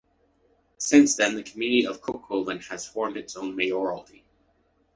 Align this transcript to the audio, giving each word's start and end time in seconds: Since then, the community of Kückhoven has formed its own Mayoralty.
Since 0.79 1.15
then, 1.15 1.35
the 1.35 1.43
community 1.43 1.85
of 1.85 2.01
Kückhoven 2.01 2.67
has 2.69 2.87
formed 2.87 3.17
its 3.17 3.35
own 3.35 3.55
Mayoralty. 3.55 4.25